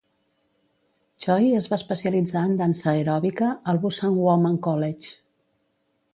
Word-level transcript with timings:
Choi 1.25 1.45
es 1.59 1.67
va 1.73 1.79
especialitzar 1.81 2.43
en 2.49 2.57
dansa 2.63 2.89
aeròbica 2.95 3.51
al 3.75 3.83
Busan 3.85 4.19
Women 4.25 4.59
College. 4.71 5.15